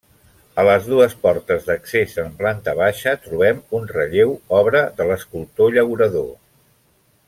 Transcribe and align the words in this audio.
A 0.61 0.63
les 0.67 0.87
dues 0.93 1.13
portes 1.25 1.67
d'accés 1.67 2.17
en 2.23 2.33
planta 2.41 2.75
baixa 2.81 3.15
trobem 3.27 3.61
un 3.81 3.87
relleu 3.95 4.37
obra 4.63 4.85
de 5.01 5.11
l'escultor 5.13 5.75
Llaurador. 5.79 6.31